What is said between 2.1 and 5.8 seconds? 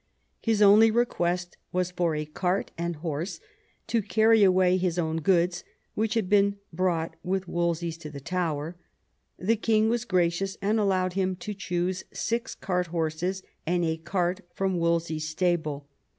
a cart and horse to carry away his own goods,